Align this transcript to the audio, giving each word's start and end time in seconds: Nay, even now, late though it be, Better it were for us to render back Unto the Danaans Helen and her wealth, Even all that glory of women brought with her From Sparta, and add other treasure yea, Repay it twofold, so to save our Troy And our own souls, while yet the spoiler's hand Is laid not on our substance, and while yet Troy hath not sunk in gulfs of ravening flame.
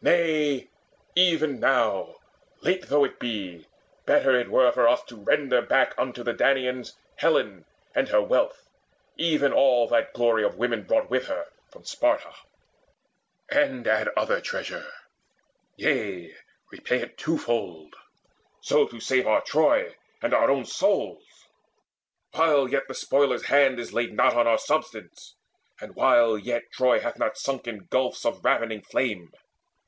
Nay, 0.00 0.68
even 1.16 1.58
now, 1.58 2.14
late 2.62 2.86
though 2.86 3.02
it 3.02 3.18
be, 3.18 3.66
Better 4.06 4.38
it 4.38 4.48
were 4.48 4.70
for 4.70 4.86
us 4.86 5.02
to 5.08 5.16
render 5.16 5.60
back 5.60 5.92
Unto 5.98 6.22
the 6.22 6.32
Danaans 6.32 6.92
Helen 7.16 7.64
and 7.96 8.08
her 8.10 8.22
wealth, 8.22 8.68
Even 9.16 9.52
all 9.52 9.88
that 9.88 10.12
glory 10.14 10.44
of 10.44 10.54
women 10.54 10.84
brought 10.84 11.10
with 11.10 11.26
her 11.26 11.46
From 11.72 11.84
Sparta, 11.84 12.32
and 13.50 13.88
add 13.88 14.06
other 14.16 14.40
treasure 14.40 14.86
yea, 15.74 16.32
Repay 16.70 17.00
it 17.00 17.18
twofold, 17.18 17.96
so 18.62 18.86
to 18.86 19.00
save 19.00 19.26
our 19.26 19.42
Troy 19.42 19.96
And 20.22 20.32
our 20.32 20.48
own 20.48 20.64
souls, 20.64 21.24
while 22.34 22.68
yet 22.68 22.86
the 22.86 22.94
spoiler's 22.94 23.46
hand 23.46 23.80
Is 23.80 23.92
laid 23.92 24.12
not 24.12 24.34
on 24.34 24.46
our 24.46 24.58
substance, 24.58 25.34
and 25.80 25.96
while 25.96 26.38
yet 26.38 26.62
Troy 26.72 27.00
hath 27.00 27.18
not 27.18 27.36
sunk 27.36 27.66
in 27.66 27.86
gulfs 27.90 28.24
of 28.24 28.44
ravening 28.44 28.82
flame. 28.82 29.32